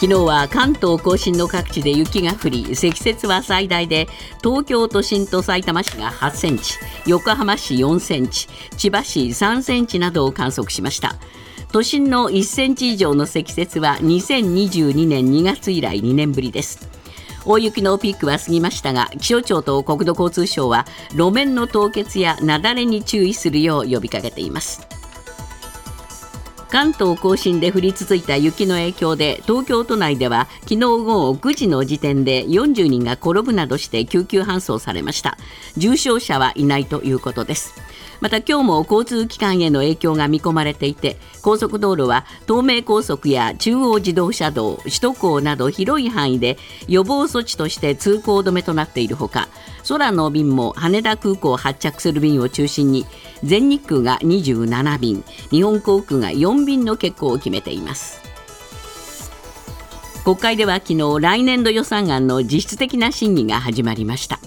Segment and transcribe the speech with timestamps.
[0.00, 4.06] 昨日は関東甲信の各地で雪が降り積雪は最大で
[4.44, 11.16] 東京都心と埼玉市が8センチ横浜市4センチ千葉市3センチなどを観測しました。
[11.72, 16.88] 都心の1センチ以上の積雪は2022年2月以来2年ぶりです。
[17.44, 24.97] 大雪のピークは過ぎましたが気象庁と国土交通省は路面の凍結や雪崩に注意するよう呼びかけています。
[26.70, 35.38] 関東甲信で降り続いた雪の影響で東京都内では昨日午後9時の時点で40人が転ぶなどして救急搬送されました。
[35.76, 37.74] 重症者はいないということです。
[38.20, 49.48] また今日も交通機関への影響が見込まれていて高速道路は東名高速や中央自動車道首都高など広い範囲で予防措置として通行止めとなっているほか
[49.88, 53.06] 空の便も羽田空港を発着する便を中心に
[53.44, 58.28] 全日空が27便日本航空が4便の欠航を決めています。
[60.28, 64.38] 国会では昨日来年度予算案の実質的な審議が始まりました。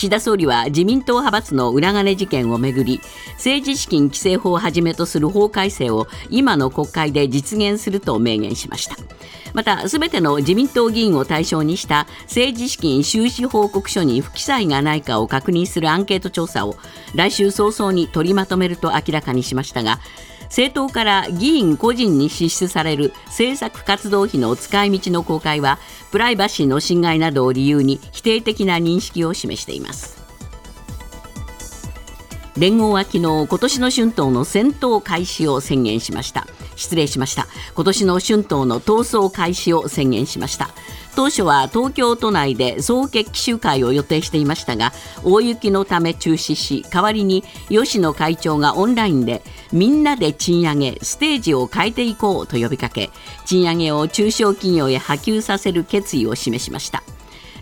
[0.00, 3.02] 岸田総理は自民党派閥の裏金事件をめぐり
[3.34, 8.96] 政治資金規正法をはじめとする法改正を今の国会で実現すると明言しました。
[9.52, 16.76] またすべての自民党議員を対象にした政治資金収支報告書に不記載がないかを確認するアンケート調査を
[17.14, 19.98] 来週早々に取りまとめると明らかにしましたが
[20.50, 25.78] 政党から議員個人に支出される政策活動費の使い道の公開は
[26.10, 30.19] プライバシーの侵害などを理由に否定的な認識を示しています。
[32.56, 36.46] 連合は昨日今年の春闘の戦闘開始を宣言しました。
[36.76, 37.46] 失礼しました。
[37.74, 40.70] 今年の春闘の闘争開始を宣言しました。
[41.16, 44.92] 当初は東京都内で総決起集会を予定していましたが
[45.24, 49.42] 大雪のため中止し代わりに吉野会長がオンラインで
[49.72, 53.10] みんなで賃上げステージを変えていこうと呼びかけ
[53.44, 57.02] 賃上げを中小企業へ波及させる決意を示しました。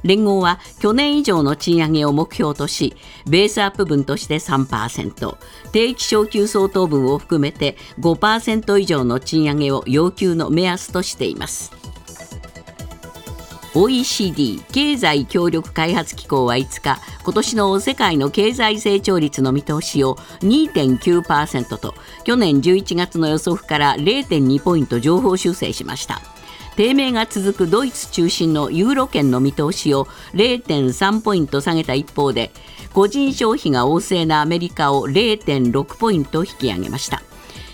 [0.04, 2.95] 連合は去年以上の賃上げを目標とし
[3.27, 5.36] ベースアップ分として3%
[5.73, 11.73] 定期昇給相当分を含めて5%以上の賃上げを要求の目安としています。
[13.74, 21.94] OECD 経済協力開発機構は5日今年の世界の経済成長率の見通しを2.9%と
[22.24, 26.37] 去年11月の予測から0.2ポイント上方修正しました。
[26.78, 32.52] 低迷が続くドイツ中心のユーロ圏の見通しを0.3ポイント下げた一方で
[32.94, 37.20] 個人消費が旺盛なアメリカを0.6ポイント引き上げました。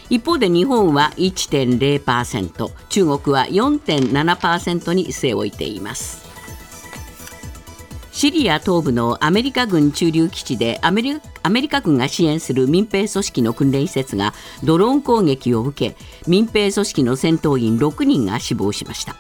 [0.09, 6.34] 一方で日本は1.0%中国は4.7%に据え置いています。
[8.15, 15.97] シリア東部のアメリカ軍駐留基地でアメリアメリカ軍が支援する民兵組織の訓練施設がドローン攻撃を受け
[16.29, 19.17] 民兵組織の戦闘員6人が死亡しました。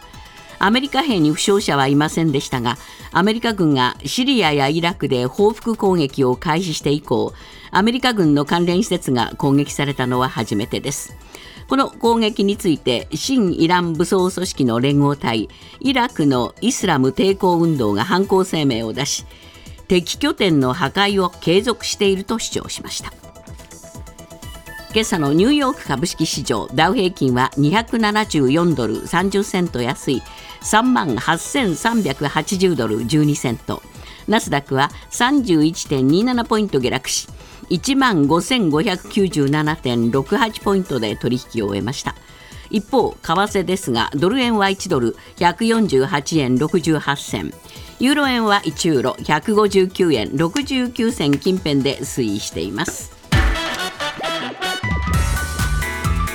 [0.60, 2.78] アメリカ兵に負傷者はいませんでしたが
[3.10, 7.34] アメリカ軍がシリアやイラクで報復攻撃を開始して以降
[7.72, 11.16] アメリカ軍の関連施設が攻撃されたのは初めてです。
[11.69, 15.49] この攻撃について新イラン武装組織の連合体
[15.81, 19.25] イラクのイスラム抵抗運動が犯行声明を出し
[19.89, 23.13] 敵拠点の破壊を継続していると主張しました。
[24.95, 30.23] 今朝のニューヨーク株式市場ダウ平均は274ドル30セント安い
[30.63, 33.83] 3万8380ドル12セント。
[34.29, 37.29] ナスダックは31.27ポイント下落し
[37.71, 42.15] 1万5597.68ポイントで取引を終えました。
[42.71, 47.53] 一方為替ですがドル円は1ドル148円68銭。
[48.01, 53.13] ユーロ円は1ユーロ159円69銭近辺で推移しています。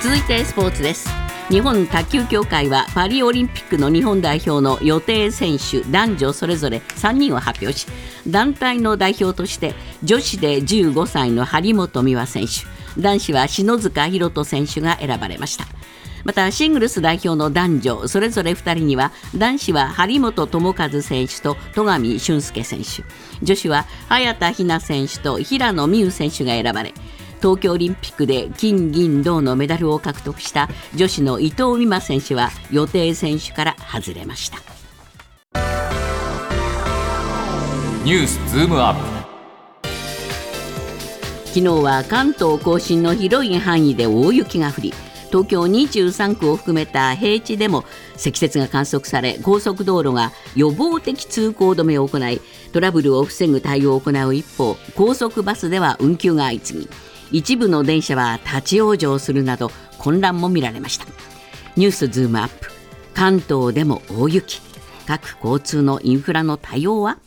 [0.01, 1.28] 続いてスポーツです。
[1.49, 7.87] 日本卓球協会はパリオリンピックの日本代表の予定選手男女それぞれ3人を発表し
[8.27, 9.73] 団体の代表として
[10.03, 15.65] 女子で15歳の張本美和選手男子は篠塚大翔選手が選ばれました。
[16.25, 23.03] またシングルス代表の男女それぞれ2人には男子は張本智和選手と戸上俊介選手。
[23.41, 26.93] 女子は早田ひな選手と平野美宇選手が選ばれ
[27.39, 34.59] 東京オリンピックで金銀銅のメダルを獲得した女子の伊藤美誠選手は予定選手から外れました。
[38.03, 39.19] ニュースズームアップ。
[41.49, 44.93] 昨日は関東甲信の広い範囲で大雪が降り
[45.29, 52.39] 東京23区を含めた平地でも積雪が観測され高速道路が予防的通行止めを行い
[52.71, 56.89] トラブルを防ぐ対応を行う一方高速バスでは運休が相次ぎ
[57.31, 61.05] 一部の電車は立ち往生するなど混乱も見られました。
[61.75, 62.69] ニュースズームアップ。
[63.13, 64.61] 関東でも大雪。
[65.07, 67.17] 各交通のインフラの対応は？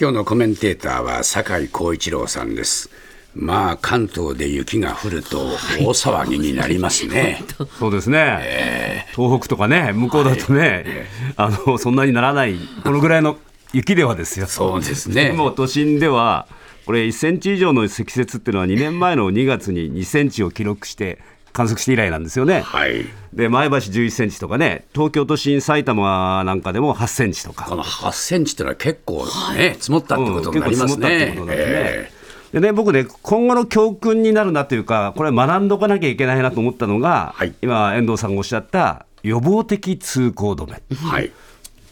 [0.00, 2.90] 今日のコメンテーターは酒井光一郎さんです。
[3.34, 5.38] まあ関東で雪が降ると
[5.78, 7.42] 大騒ぎになりますね。
[7.78, 13.36] そうですね、えー、東北とかね、向こうだとね、はい、あのそんなにならない、このぐらいの
[13.74, 14.46] 雪ではですよ。
[14.46, 15.32] そうですね。
[15.32, 16.46] もう都心では、
[16.86, 21.18] これ1センチ以上の積雪っていうのは2年前の2月に2センチを記録して
[21.52, 22.60] 観測して以来なんですよね。
[22.60, 27.64] はい、で前橋11センチとかね、東京都心、埼玉なんかでも8センチとか。
[27.64, 32.10] この8センチっていうのは結構ね、積もったってことになりますね。
[32.52, 41.32] でね、僕ね、今後の教訓になるなというか、これ、学んどかなきゃいけないなと思ったのが、はい、今、遠藤さんがおっしゃった予防的通行止め、はい、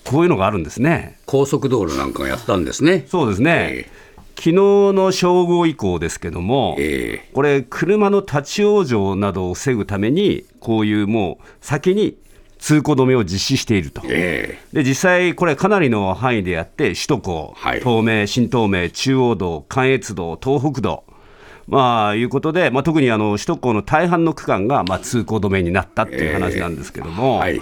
[0.05, 1.19] こういうのがあるんですね。
[1.27, 3.07] 高速道路なんかがやったんですね。
[3.09, 4.04] そうですね、えー、
[4.37, 12.17] 昨日の正午以降ですけども、えー、これ、車の立ち往生などを防ぐために、こういうもう先に
[12.59, 21.05] 通行止めを実施していると、えー、で実際、これ、かなりの範囲でやって、首都高、はい、東名、新東名、中央道、関越道、東北道、
[21.67, 27.61] まあ、いうことで、まあ、特にあの首都高の大半の区間がまあ通行止めになったっていう話なんですけども、えーはい、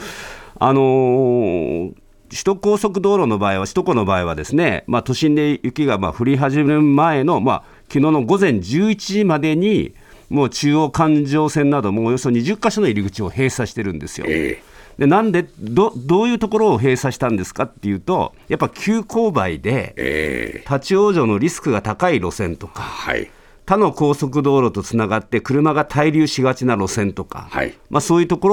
[0.59, 1.93] あのー、
[2.33, 9.95] 首都高速道路の場合は、首都高の場合はですね、まあ、都心で雪がまあ降り始める前の、まあ昨日の午前11時までに、
[10.31, 14.27] もう中央環状線などもおよそ20か所の入り口を閉鎖してるんですよ。
[14.29, 23.31] えーでなんでど、どういうところを閉鎖したんですかっていうと、やっぱ急勾配で、立ち往生のリスクが高い路線とか、はい、
[23.65, 28.49] 他の高速道路とつながって車が滞留しがちな路線とか、はい、まあ、そういうとこ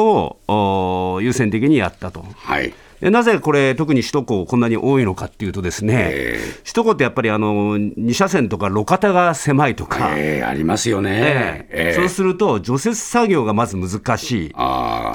[0.48, 2.24] ろを優先的にやったと。
[2.38, 2.70] はい。
[2.70, 14.54] でなぜこれ、特に首都高、こんなに多いのかっていうと、ですね、首都高ってやっぱりあの2車線とか路肩が狭いとか、えー、ありますよね、えー、そうすると、除雪作業がまず難しい、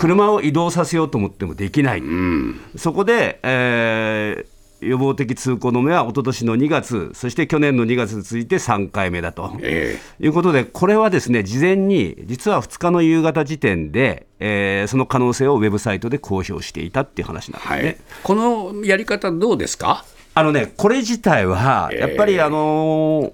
[0.01, 4.54] 車を移動させようと思ってもできない、うん、そこで、えー、
[4.85, 20.05] 予防的通行止めは一昨年の2月、そして去年の2月に続いて3回目だと、えー、いうことで、これはですね事前に、実は2日の夕方時点で、えー、その可能性をウェブサイトで公表していたっていう話なんですね、はい、このやり方、どうですか？
[20.37, 23.33] あのね、これ自体は、やっぱり、あのー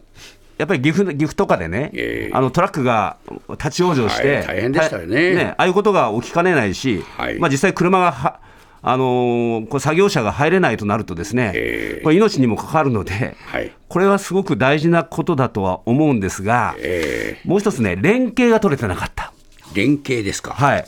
[0.60, 3.16] やっぱり岐阜岐阜とかでね、えー、あのトラックが
[3.48, 5.34] 立ち往生して、はい、大変でしたよね。
[5.34, 8.40] ねああいうことが起きかねないし、はい、まあ、実際、車がは
[8.82, 11.98] あのー、これ作業者が入れないとなると、ですね、え。
[12.00, 17.38] ー、これ命にも関わるので、はい、これはすごく大事なことだとは思うんですが、え。
[17.44, 19.32] ー、もう一つね、連携が取れてなかった。
[19.74, 20.84] 連携ですか、はい、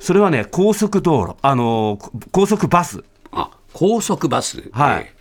[0.00, 3.04] それはね、高速道路、あのー、高速バス。
[3.30, 5.12] あ高速バス、はい、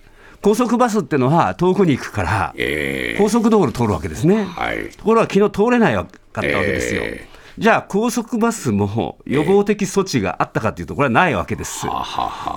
[0.41, 7.01] 高速バスっていうのは遠くに行くから、えー、高速道路通るわけですね、はい、ところが昨日通れないかったわけですよ。
[7.03, 11.85] えーじゃあ、高速バスも予防的措置があったかというと、これはないわけです。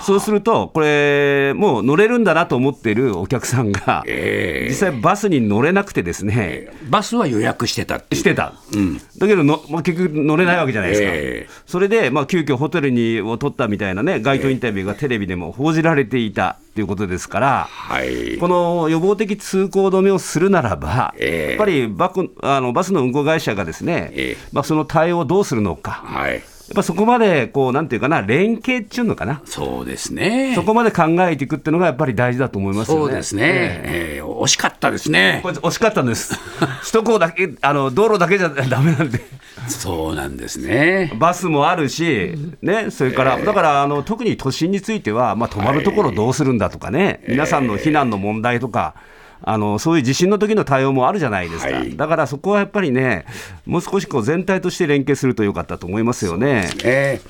[0.01, 16.57] そうすると、これ、もう乗れるんだなと思っているお客さんが、実際、バスに乗れなくてですね、バスは予約してたしてた、うん、だけどの、まあ、結局乗れないわけじゃないですか、それで、まあ、急遽ホテルにを取ったみたいなね、街頭インタビューがテレビでも報じられていた。
[16.77, 22.13] ということですから、はい、この予防的通行止めをするならば、えー、やっぱりバ
[22.43, 26.03] あのバスの運行会社がですね、えー、まあ、その対応をどうするのか。
[26.05, 26.35] はい。
[26.35, 26.39] や
[26.73, 29.41] っぱそこまでこうなんていうかな連携っていうのかな。
[29.45, 30.53] そうですね。
[30.55, 33.03] そこまで考えていくっていうのがやっぱり大事だと思いますよね。
[33.03, 35.39] そうですね、えー、えー、惜しかったですね。
[35.43, 36.37] これ惜しかったんです。
[36.81, 39.21] 首都高だけあの道路だけじゃだめなんで。
[39.69, 41.11] そうなんですね。
[41.15, 48.95] バスもあるし、ね、それから、えー、だからあの特に都心については、まあ、止まるところどうするんだとかね、はい、皆さんの避難の問題とか、
[49.41, 53.25] あのそういう地震の時の対応もあるじゃないですか、はい、だからそこはやっぱりね、
[53.65, 56.69] もう少しこう全体として連携するとよかったと思いますよね。
[56.83, 57.21] え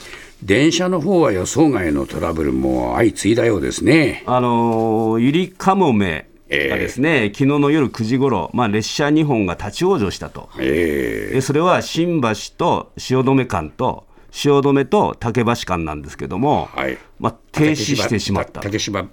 [0.43, 4.23] 電車の方は予想外のトラブルも相次いだようですね。
[4.27, 18.61] あのゆりかもめがですね、えー、昨日の夜9時ごろ、まあ、列車2本が立ち往生したと、えー、それは新橋と汐留間と、汐留と竹橋間なんですけども、はい、まあ、停止してしまった。
[18.61, 19.07] 竹芝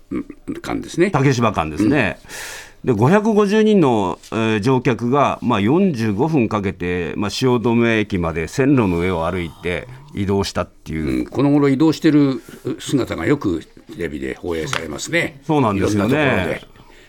[0.62, 1.10] 間ですね。
[1.10, 2.18] 竹芝間ですね。
[2.22, 12.42] うんで550人の、えー、乗客が、まあ、45分かけて、まあ、汐留駅まで線路の上を歩いて移動したっていう、うん、この頃移動してる
[12.78, 13.64] 姿がよく
[13.96, 15.40] テレビで放映されますね。
[15.44, 16.60] そうなんですよね。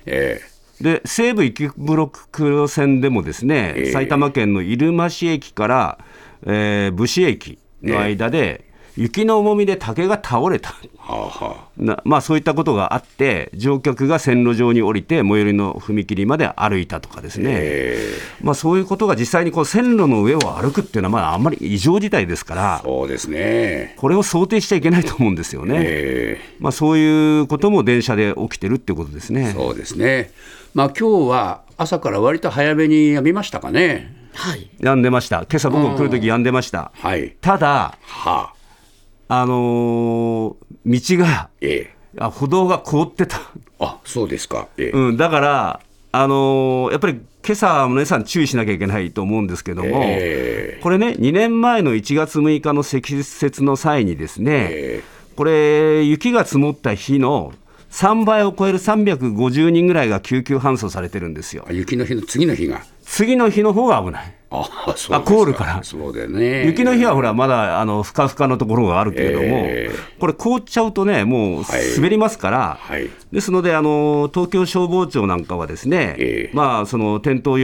[0.05, 5.99] えー、で西武池袋線でもですね、えー、埼玉県の入間市駅から、
[6.45, 8.65] えー、武士駅の間で、
[8.97, 10.75] 雪の重みで竹が倒れた。
[10.97, 23.93] はあはなまあ、そういったことがあって、乗客が線路上に降りて、最寄りの踏切まで歩いたとかですね、えまあ、そういうことが実際にこう線路の上を歩くっていうのは、まあ、あんまり異常事態ですから、そうですね。
[23.97, 25.75] これを想定しちゃいけないと思うんですよね。
[25.79, 29.53] えまあ、そういうことも電車で起きてるってことですね。
[29.55, 30.31] そうですね。
[30.73, 34.13] まあ今日は朝から割と早めにやみましたかね。
[34.33, 34.69] はい。
[34.79, 36.91] 病んでました、今朝僕来るとき病んでました。
[36.93, 37.35] はい。
[37.41, 38.54] ただ、はあ。
[39.27, 41.95] あのー道がええ。
[42.19, 43.41] あ、歩道が凍ってた、
[43.79, 44.67] あ、そうですか。
[44.77, 44.89] ええ。
[44.91, 45.79] うん、だから、
[46.11, 55.03] あのーやっぱり今朝、皆さん注意しなきゃいけないと思うんですけども、えこれね、2年前の1月6日の積雪の際にですね、え。
[55.35, 57.53] これ、雪が積もった日の
[57.95, 61.71] 3倍を超える350人ぐらいが救急搬送されてるんですよあ。
[61.71, 62.81] 雪の日の次の日が？
[63.05, 64.35] 次の日の方が危ない。
[64.49, 66.65] あ、そうですかあ凍るからそうだよね。
[66.65, 73.09] 雪の日はほら、まだあのふかふかのところがあるけれども、えこれ、凍っちゃうとね、もうはい滑りますから、はい。
[73.31, 77.55] ですのであの、東京消防庁なんかはですね、ええまあ、その転倒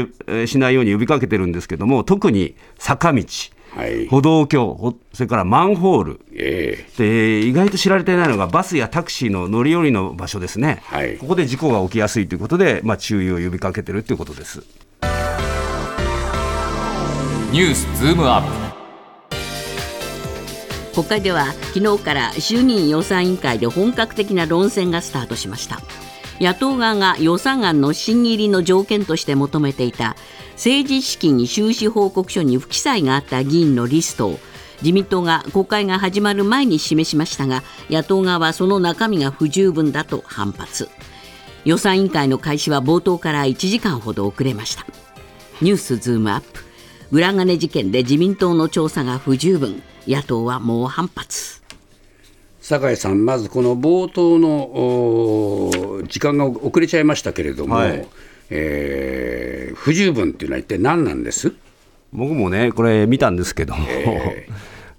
[0.47, 3.25] しないように呼びかけてるんですけども、特に坂道、
[3.75, 4.07] はい。
[4.07, 11.17] 歩道橋、ほそれからマンホール、えで意外と知られてないのが、バスやタクシーの乗り降りの場所ですね、はい。
[11.17, 14.63] ここで事故が起きやすいということで、まあ、注意を呼びかけてるということです。
[17.51, 18.71] ニュースズームアップ。
[20.93, 25.79] 国会では昨日から衆議院予算委員会で本格的な論戦がスタートしました
[26.41, 30.15] 野党側が予算案の審議入りの条件として求めていた
[30.53, 34.39] 政治資金収支報告書に不記載があった議員のリストを
[34.81, 40.89] 自民党が国会が始まる前に示しましたが野党側はその中身が不十分だと反発。
[41.63, 44.87] 予算委員会の開始は冒頭から1時間ほど遅れました。
[45.61, 46.63] ニュースズームアップ。
[47.11, 49.83] 裏金事件で自民党の調査が不十分。
[50.07, 51.60] 野党は猛反発。
[52.61, 58.07] 酒井さん、まずこの冒頭の時間が遅れちゃいましたけれども、はい。
[58.49, 61.53] えー不十分っていうのは一体何なんです？
[62.11, 64.47] 僕もね、これ見たんですけども、え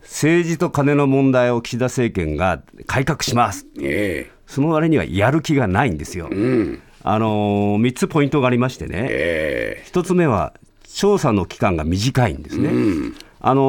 [0.00, 6.28] 政治と金の問題を岸田政権が改革します、えその割にはやる気がないんですよ。
[6.32, 6.82] えうん。
[7.04, 10.54] あのー、3つポイントがありましてね、え1つ目は
[10.92, 12.70] 調査の期間が短いんですね。
[13.44, 13.62] あの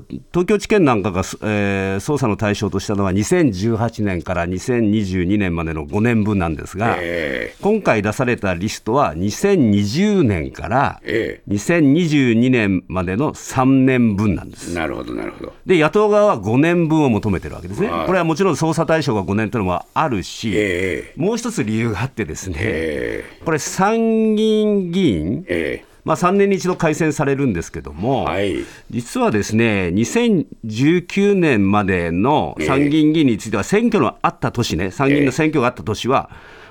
[0.00, 14.72] ー東京地検なんかが、えー捜査の対象としたのは2018年から2022年までの5年分なんですが、え今回出されたリストは2020年からえ2022年までの3年分なんです。
[14.72, 14.74] え。
[14.74, 15.52] なるほど、なるほど。
[15.64, 18.06] で野党側は5年分を求めてるわけですね、はい。
[18.06, 23.24] これはもちろん捜査対象が5年というのもあるし、えもう一つ理由があって、ですね、え。
[23.44, 28.56] これ、参議院議員、ええまあ、3年に一度改選されるんですけども、はい。
[28.90, 36.30] 実はですね、2019年までの参議院議員については、選挙のあった年ね、参議院の選挙があった年は、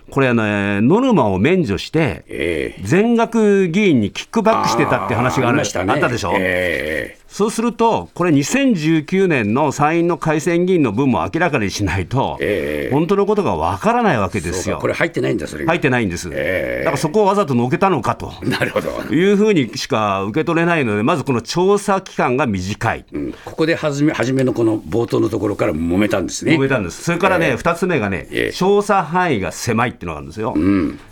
[0.10, 2.82] これあの、えーノルマを免除して、ええ。
[2.84, 5.94] 全額議員にキックバックしてたって話があるありましたね。
[5.94, 6.34] あったでしょ？
[6.38, 14.88] えそうすると、これ、2019年の参院の改選議員の分も明らかにしないと、ええ本当のことがわからないわけですよこ。
[14.88, 15.72] れ入ってないんだ、それが。
[15.72, 16.30] 入ってないんです。
[16.34, 18.34] ええだからそこをわざとのけたのかと。
[18.44, 18.90] なるほど。
[19.16, 26.56] いうふうにしか受け取れないので、まずこの調査期間が短い、うんここで初め初めのこの冒頭のところから揉めたんですね。
[26.56, 30.54] 揉めたんです、それからね、2つ目がねええ、調査範囲が狭いっていうのがあるんですよ、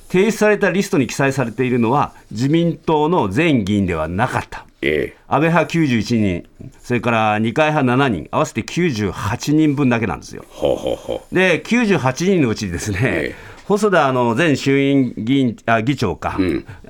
[0.09, 4.65] 提出されたリストに記載されているのは、自民党の全議員ではなかった。
[4.81, 6.45] え安倍派91人、
[6.81, 10.43] それから二階派7人、合わせて98人分だけなんですよ。
[10.45, 16.39] えほうほうほで、98人のうちですね、ええ細田あの前衆院議員あ議長か、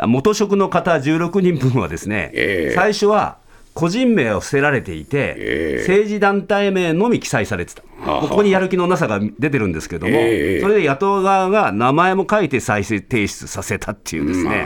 [0.07, 3.37] 元職の方16人分はですね、ええ最初は
[3.73, 14.43] 個人名を伏せられていて、ええ政治団体名のみ記載されてた、ここにやる気のなさが出てるんですけども、ええそれで野党側が名前も書いて再生提出させたっていうですう。
[14.43, 14.65] ね。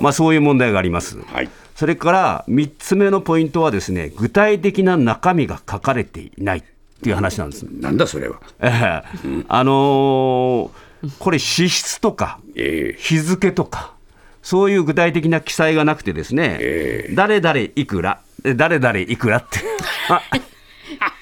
[0.00, 1.18] まあ、そういう問題があります。
[1.18, 1.48] はい。
[1.80, 6.62] それから3つ目のポイントはですね、具体的な中身が書かれていないっ
[7.02, 7.62] ていう話なんです。
[7.62, 8.38] なんだそれは。
[8.60, 10.70] ええあのー
[11.18, 13.94] これ、支出とかえ日付とか、
[14.42, 19.60] そういう具体的な記載がなくてですね、え誰々いくら、え誰々いくらって。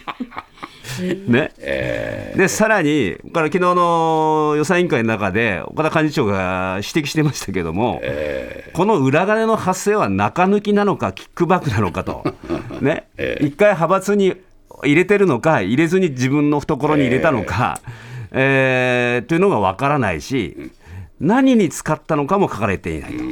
[1.02, 1.52] ね。
[2.36, 8.00] でさらに、こら昨日の予算委員会の中で、岡田幹事長が指摘してましたけども、
[8.72, 12.24] この裏金の発生は中抜きなのか、キックバックなのかと、
[12.80, 13.08] ね。
[13.40, 14.36] 一回派閥に
[14.84, 17.80] 入れてるのか、入れずに自分の懐に入れたのか、
[18.32, 19.26] えー。
[19.26, 20.70] というのがわからないし、
[21.20, 23.24] 何に使ったのかも書かれていないと。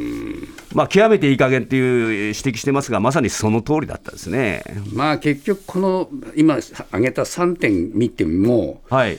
[0.75, 4.63] まあ、極めていい加減っていう指摘してますが、まさにその通りだったですね。
[4.93, 9.19] まあ、結局、この今挙げた3点見ても、はい、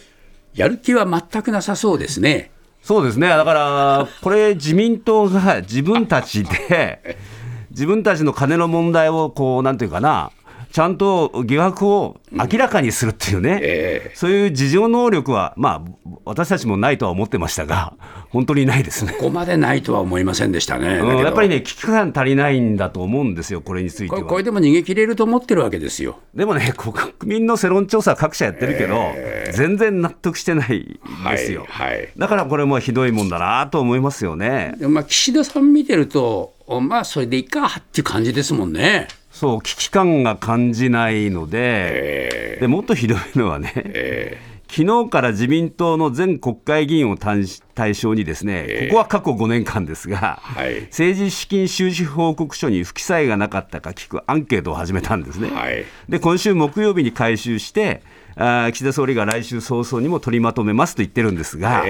[0.53, 2.51] やる気は全くなさそうですね。
[2.83, 7.17] そうですね、だから、これ、自民党が自分たちで、
[7.71, 10.31] 自分たちの金の問題を、こう、なんていうかな、
[10.71, 14.11] ちゃんと疑惑を明らかにするっていうね、うんえ。
[14.13, 17.93] ー、そういう事情能力は、まあ、私たちもないとは思ってましたが、
[18.29, 19.13] 本当にないですね。
[19.13, 24.23] ここまでないとは思いませんでしたね、うん、やっぱりね、危機感足りないんだと思うんですよ、これについては。
[24.23, 26.19] これでも逃げ切れると思ってるわけですよ。
[26.35, 26.93] でもね、国
[27.25, 34.75] 民の世論調査、各社やってるけど、えー、全然納得してないんですよ、はいはい、だからこれもひどいもんだなと思いますよね。
[34.81, 39.07] まあ、岸田さん見てると、まあ、それでいいかっていう感じですもんね。
[39.31, 47.45] そう危機感が感じないので、えー、でもっとひどいのはね、えー、昨日から自民党の全国会議員を対
[47.93, 55.51] 象に、ですね、えー、ここは過去5年間ですが、はい、政治資金収支報告書に不記載がなかったか聞くアンケートを始めたんですね。
[55.51, 58.01] はい、で今週木曜日に回収して
[58.35, 61.83] あ岸田総理が来週早々にも取りまとめますと言ってるんですが、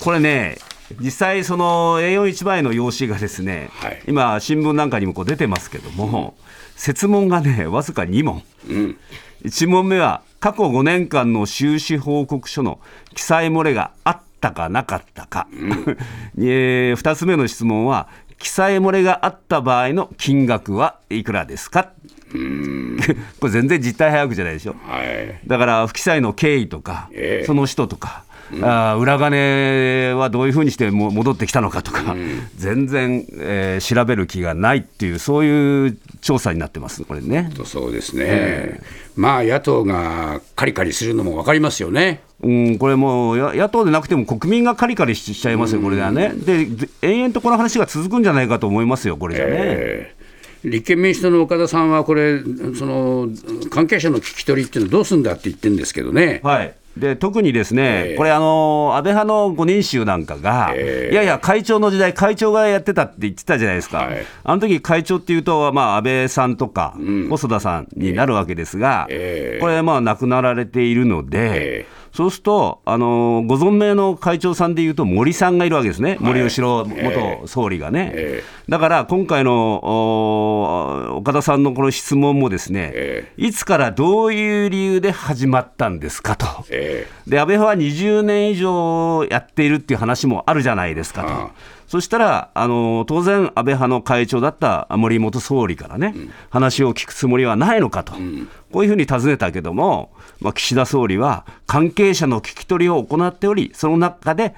[0.00, 0.56] これね、
[0.98, 6.50] 実際、その A41 枚の用紙がですね、はい、今、新聞なんかにもこう出てますけども、うん。
[6.76, 8.42] 設問がね、わずか2問。
[8.68, 8.96] うん、
[9.44, 12.80] 1問目は、過去5年間の収支報告書の
[13.14, 15.46] 記載漏れがあったかなかったか。
[15.52, 15.98] うん、
[16.42, 21.90] えー、2つ目の質問は、記載漏れがあった場合の金額はいくらですか？
[23.40, 28.22] これ全然実態把握じゃないでしょ、はい、だから不記載の経緯とか、えー、その人とか、
[28.62, 37.50] あ裏金はどういうふうにして戻ってきたのかとか、うん、全然、えー、調べる気がないっていう、そういう調査になってます、これね。
[37.64, 38.84] そうですね、えー、
[39.16, 42.20] まあ、野党がカリカリするのも分かりますよね。
[42.42, 46.32] うん、これもう野党でなくても国民がカリカリしちゃいますよ、これではね。
[46.34, 46.66] で、
[47.02, 49.52] 延々とこの話が続くんじゃないかと思いますよ、これじゃね。
[49.54, 50.20] えー
[50.64, 52.40] 立憲民主党の岡田さんは、これ、
[52.76, 53.28] その
[53.70, 66.96] 関係者の聞き取りっていうのはどうするんだって言ってるんですけどね、はい、で特にですね、えー、これ、あの安倍派の5人衆なんかが、えー、いやいや、会長の時代、会長がやってたって言ってたじゃないですか、はい、あの時会長っていうと、まあ、安倍さんとか、
[67.30, 71.86] 細田さんになるわけですが、えー、これ、まあ、亡くなられているので。
[72.12, 78.10] そうすると、あのご存命の会長さんでいうと、森さんがいるわけですね、森喜朗元総理がね。
[78.14, 91.50] えー、だから今回の岡田さんのこの質問も、ですね、えー、いつからどういう理由で始まったんですかと、えー、で安倍派は20年以上やっているっていう話もあるじゃないですかと。
[91.90, 104.54] そしたら、あの当然、安倍派の会長だった森元総理からね、うん、話を聞くつもりはないのかと、うん、こういうふうに尋ねたけども、まあ、岸田総理は、関係者の聞き取りを行っており、その中で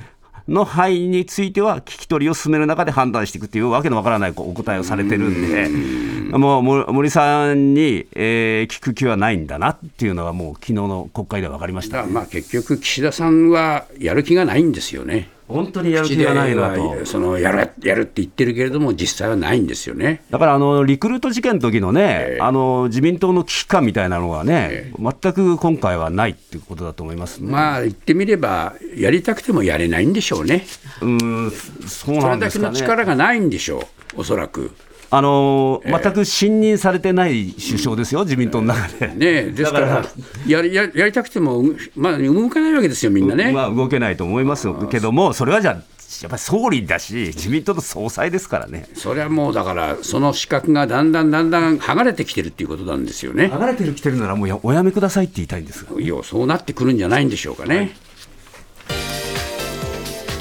[0.46, 15.30] の範囲については、聞き取りを進める中で判断していくというわけのわからないお答えをされてるんで、もう森さんに、えー、聞く気はないんだなっていうのは、もう昨日の国会で分かりました、まあ結局、岸田さんはやる気がないんですよね。
[15.52, 17.04] 本当にやる気がないなと。
[17.04, 30.64] そのやるやるって言ってるけれども、実際はないんですよねだからあのリクルート事件の時のね、えー、あの自民党の危機感みたいなのがね、えー、全く今回はないっていうことだと思います、ね、まあ言ってみれば、やりたくてもやれないんでしょうね。
[31.00, 31.50] うん
[31.86, 34.72] そうなんですか、ね、それだけの力がないんでしょう、おそらく。
[35.14, 39.08] あのー、全く信任されてない首相ですよ、自民党の中で。
[39.08, 40.02] ね、ですから
[40.46, 41.62] やや、やりたくても、
[41.94, 43.52] まあ、動かないわけですよ、みんなね。
[43.52, 45.80] まあ、動けないと思いますけども、それはじゃあ、や
[46.28, 48.86] っぱり総理だし、自民党の総裁ですからね。
[48.94, 53.50] それはもうだから、その資格がだんだんだんだん剥がれてきてるっていうことなんですよね。
[53.52, 57.76] 剥がれてるきてるなら、もうおやめくださいって言いたいんですいや、そうなってくるんじゃないんでしょうかね。
[57.76, 57.90] はい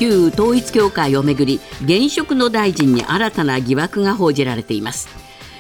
[0.01, 5.07] 旧統一教会をめぐり現職の大臣に新たな疑惑が報じられています。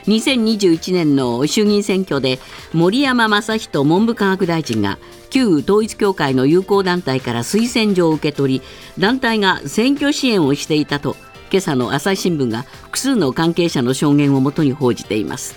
[0.07, 2.39] 2021年の衆議院選挙で
[2.73, 4.97] 森山正人文部科学大臣が
[5.29, 8.61] 旧統一教会の友好団体から推薦状を受け取り
[8.97, 11.15] 団体が選挙支援をしていたと
[11.51, 15.55] 今朝の朝日新聞が複数の関係者の証言をもとに報じています。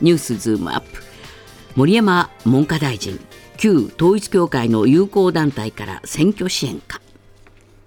[0.00, 1.02] ニュースズームアップ。
[1.74, 3.18] 森山文科大臣
[3.56, 7.00] 旧統一教会の友好団体から選挙支援か。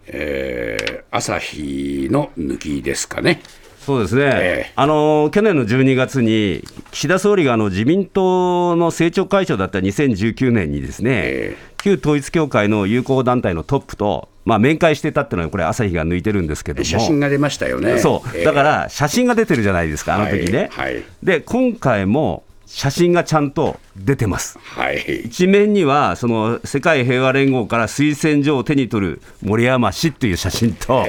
[0.08, 3.42] えー、朝日の抜きですかね。
[3.86, 18.00] そうですね、えー、あの去年の12月に、岸田総理があの自民党の政調会長だった2019年に、ですね、えー、旧統一教会の友好団体のトップと、まあ、面会してたっていうのは、これ、朝日が抜いてるんですけども、写真が出ましたよね。
[18.00, 20.70] そう、だから写真が出てるじゃないですか、あの時ね。
[20.72, 20.94] はい。
[20.94, 24.58] はい、で、今回も写真がちゃんと出てます。
[24.60, 31.06] はい、一面にはその世界平和連合から推薦状を手に取る森山氏という写真と、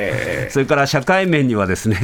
[0.51, 1.99] それから社会面にはですね、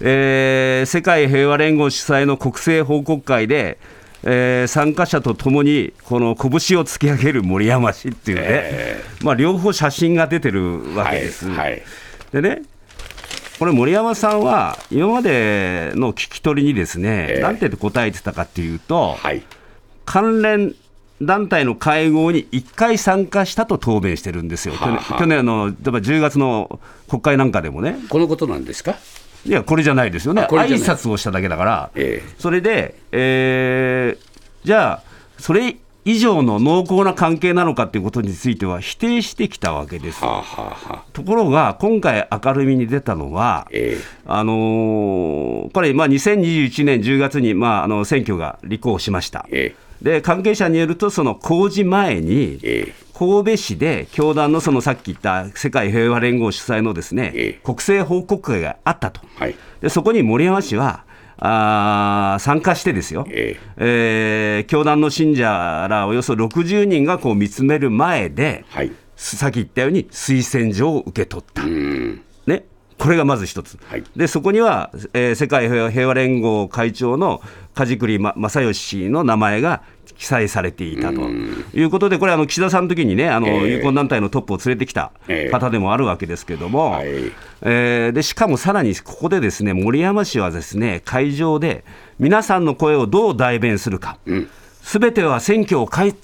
[0.00, 3.78] えー世界平和連合主催の国政報告会で、
[4.22, 11.48] えー参加者とともにこの拳を突き上げる森山氏っていうね、まあ、両方写真が出てるわけです。
[11.48, 11.82] はいはい。
[12.32, 12.62] でね
[13.58, 17.40] これ、森山さんは今までの聞き取りにですね、ええ。
[17.40, 19.42] なんて答えてたかっていうと、はい、
[20.04, 20.74] 関連
[21.22, 25.02] 団体の会合に1回参加したと答弁してるんですよ、去年はあ。
[25.02, 28.96] はあ去年の例えば10月の国会なんかでもね、このことなんですか、
[29.46, 32.34] いや、これじゃないですよね、挨拶をしただけだから、ええ。
[32.38, 34.26] それで、えー
[34.66, 35.02] じゃあ、
[35.38, 40.22] それ以上の濃厚な関係なのかっていうことについては、否定してきたわけです。
[40.22, 40.30] よ。
[40.30, 49.46] はあ、はあはあ、ところが、今回明るみに出たのは、えあのーこれ、まあ、2021年10月に、まあ、あの選挙が立候補しました。
[49.50, 52.94] えで関係者によると、その公示前に、え。
[53.18, 57.60] 神戸市で教団のそのさっき言った世界平和連合主催のですね、ええ。
[57.64, 61.05] 国政報告会があったと、はい、でそこに森山氏は
[61.38, 64.60] あー参加してですよ、ええ。
[64.64, 71.62] ー教団の信者らおよそ60人がこう見つめる前で、はい、さっき言ったように推薦状を受け取った。
[71.62, 72.64] うん、ね、
[72.98, 74.04] これがまず一つ、はい。
[74.16, 77.42] でそこには、えー世界平和連合会長の
[77.74, 79.82] 梶栗ま正義氏の名前が
[80.18, 81.22] 記載されていたと。
[81.74, 83.70] いうことで、これ、あの岸田さんの時にね、あのええ。
[83.76, 85.50] 友好団体のトップを連れてきたええ。
[85.50, 87.08] 方でもあるわけですけれども、はい。
[87.62, 91.84] えーでしかもさらにここでですね森山氏はですね会場で
[92.18, 94.18] 皆さんの声をどう代弁するか、
[94.82, 96.18] すべては選挙を勝ち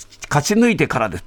[0.54, 1.24] 抜いてからです、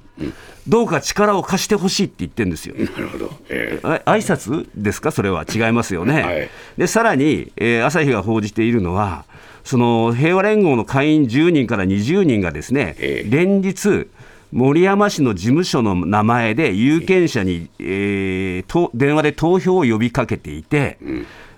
[0.68, 2.74] どうか力を貸してほしいって言ってるんですよ。
[2.76, 3.78] なるほど、え。
[3.82, 5.44] あ挨拶ですか、それは。
[5.52, 6.22] 違いますよね。
[6.22, 6.48] はい。
[6.78, 9.24] でさらに、えー朝日が報じているのは、
[9.66, 13.30] その平和連合の会員10人から20人がですね、ええ。
[13.30, 14.08] 連日、
[14.52, 20.98] 森山氏の事務所の名前で有権者に、えーと電話で投票を呼びかけていて、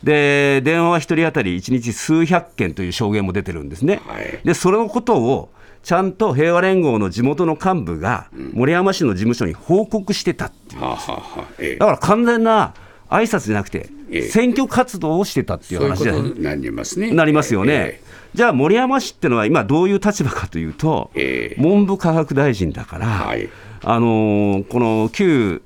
[0.03, 4.01] で電話は1人当たり1日数百件という証言も出てるんですね。
[4.07, 4.41] はい。
[4.43, 5.51] でそのことを
[5.83, 10.81] ちゃんと平和連合の地元の幹部が森山氏の事務所に報告してたっていう。
[10.81, 11.77] はあ、はあはあ、え。
[11.77, 12.73] だから完全な
[13.11, 14.23] 挨拶じゃなくて、ええ。
[14.23, 17.13] 選挙活動をしてたっていう話じゃなりますね。
[17.13, 17.73] なりますよね。
[17.75, 21.63] えじゃあ、森山氏ってのは今、どういう立場かというと、ええ。
[21.63, 23.49] 文部科学大臣だから、はい。
[23.83, 25.63] あのーこの旧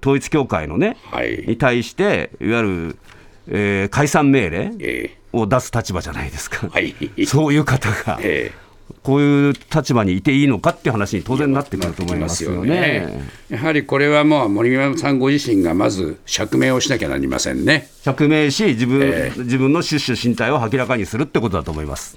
[0.00, 1.44] 統一教会のね、はい。
[1.46, 2.96] に対して、いわゆる、
[3.48, 6.94] えー解散命令えを出す立場じゃないですか、はい。
[7.26, 8.52] そういう方が、え
[9.04, 13.22] こういう立場にいていいのかっていう話に当然なってくると思いますよね。
[13.50, 17.90] やはりこれはもう森山さんご自身がまず釈明をしなきゃなりませんね。
[18.02, 22.16] 釈明し自分、ええ自分の出処進退を明らかにするってことだと思います。